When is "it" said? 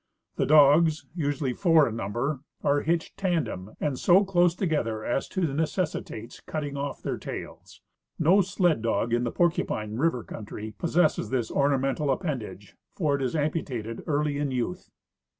13.15-13.21